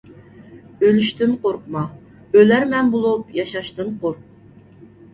[0.87, 1.85] ئۆلۈشتىن قورقما،
[2.39, 4.87] ئۆلەرمەن بولۇپ ياشاشتىن قورق.